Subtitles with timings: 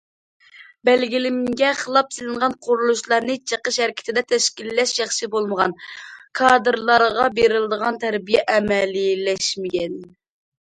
[0.87, 5.77] بەلگىلىمىگە خىلاپ سېلىنغان قۇرۇلۇشلارنى چېقىش ھەرىكىتىدە تەشكىللەش ياخشى بولمىغان،
[6.41, 10.05] كادىرلارغا بېرىلىدىغان تەربىيە ئەمەلىيلەشمىگەن.